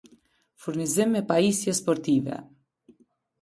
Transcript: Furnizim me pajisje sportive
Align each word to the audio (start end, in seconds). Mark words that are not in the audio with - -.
Furnizim 0.63 1.13
me 1.15 1.21
pajisje 1.33 1.75
sportive 1.81 2.41